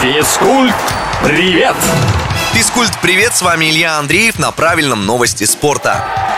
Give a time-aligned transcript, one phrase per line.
[0.00, 0.74] Физкульт,
[1.22, 1.76] привет!
[2.54, 6.29] Физкульт, привет, с вами Илья Андреев на правильном новости спорта.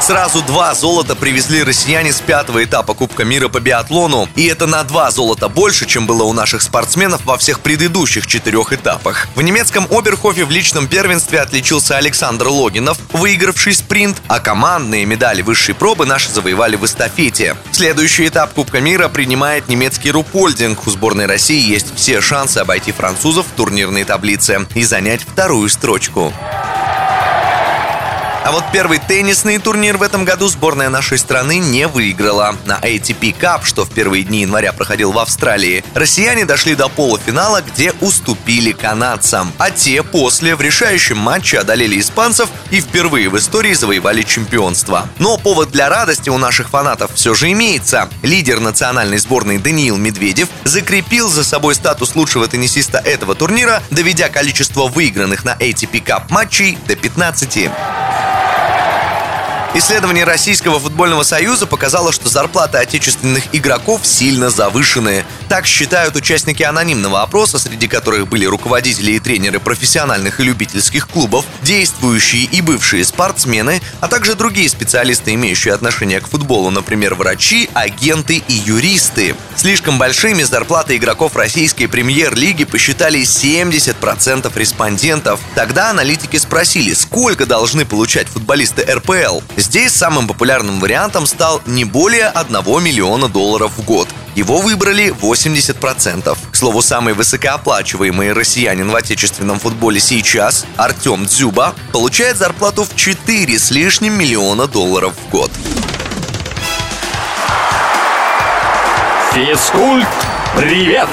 [0.00, 4.28] Сразу два золота привезли россияне с пятого этапа Кубка мира по биатлону.
[4.36, 8.72] И это на два золота больше, чем было у наших спортсменов во всех предыдущих четырех
[8.72, 9.26] этапах.
[9.34, 15.74] В немецком Оберхофе в личном первенстве отличился Александр Логинов, выигравший спринт, а командные медали высшей
[15.74, 17.56] пробы наши завоевали в эстафете.
[17.72, 20.86] Следующий этап Кубка мира принимает немецкий Рупольдинг.
[20.86, 26.32] У сборной России есть все шансы обойти французов в турнирной таблице и занять вторую строчку.
[28.46, 32.54] А вот первый теннисный турнир в этом году сборная нашей страны не выиграла.
[32.64, 37.60] На ATP Cup, что в первые дни января проходил в Австралии, россияне дошли до полуфинала,
[37.60, 39.52] где уступили канадцам.
[39.58, 45.08] А те после в решающем матче одолели испанцев и впервые в истории завоевали чемпионство.
[45.18, 48.08] Но повод для радости у наших фанатов все же имеется.
[48.22, 54.86] Лидер национальной сборной Даниил Медведев закрепил за собой статус лучшего теннисиста этого турнира, доведя количество
[54.86, 57.70] выигранных на ATP Cup матчей до 15.
[59.78, 65.26] Исследование Российского футбольного союза показало, что зарплаты отечественных игроков сильно завышены.
[65.50, 71.44] Так считают участники анонимного опроса, среди которых были руководители и тренеры профессиональных и любительских клубов,
[71.60, 78.42] действующие и бывшие спортсмены, а также другие специалисты, имеющие отношение к футболу, например, врачи, агенты
[78.48, 79.36] и юристы.
[79.56, 85.38] Слишком большими зарплаты игроков российской премьер-лиги посчитали 70% респондентов.
[85.54, 89.42] Тогда аналитики спросили, сколько должны получать футболисты РПЛ.
[89.66, 94.08] Здесь самым популярным вариантом стал не более 1 миллиона долларов в год.
[94.36, 96.38] Его выбрали 80%.
[96.52, 103.58] К слову, самый высокооплачиваемый россиянин в отечественном футболе сейчас, Артем Дзюба, получает зарплату в 4
[103.58, 105.50] с лишним миллиона долларов в год.
[109.32, 110.06] Физкульт,
[110.54, 111.08] привет!